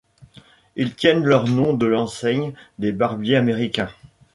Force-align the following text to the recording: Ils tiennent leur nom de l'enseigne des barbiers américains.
Ils 0.75 0.95
tiennent 0.95 1.23
leur 1.23 1.47
nom 1.47 1.75
de 1.75 1.85
l'enseigne 1.85 2.53
des 2.79 2.91
barbiers 2.91 3.35
américains. 3.35 3.91